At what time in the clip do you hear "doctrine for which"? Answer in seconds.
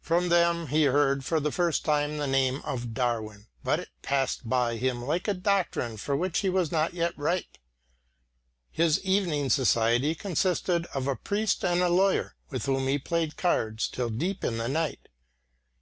5.34-6.38